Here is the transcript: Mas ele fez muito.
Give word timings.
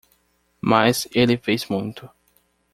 Mas 0.59 1.07
ele 1.13 1.37
fez 1.37 1.67
muito. 1.67 2.09